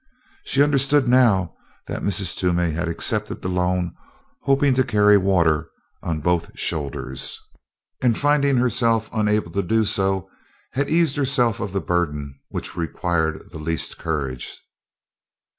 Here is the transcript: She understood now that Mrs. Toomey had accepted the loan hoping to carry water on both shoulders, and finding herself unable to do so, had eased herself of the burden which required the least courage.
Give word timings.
She 0.45 0.63
understood 0.63 1.07
now 1.07 1.55
that 1.85 2.01
Mrs. 2.01 2.35
Toomey 2.35 2.71
had 2.71 2.87
accepted 2.87 3.43
the 3.43 3.47
loan 3.49 3.93
hoping 4.45 4.73
to 4.73 4.83
carry 4.83 5.15
water 5.15 5.69
on 6.01 6.21
both 6.21 6.57
shoulders, 6.57 7.39
and 8.01 8.17
finding 8.17 8.57
herself 8.57 9.11
unable 9.13 9.51
to 9.51 9.61
do 9.61 9.85
so, 9.85 10.27
had 10.71 10.89
eased 10.89 11.17
herself 11.17 11.59
of 11.59 11.71
the 11.71 11.81
burden 11.81 12.39
which 12.49 12.75
required 12.75 13.51
the 13.51 13.59
least 13.59 13.99
courage. 13.99 14.59